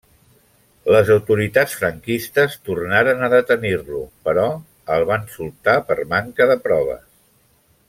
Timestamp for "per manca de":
5.91-6.57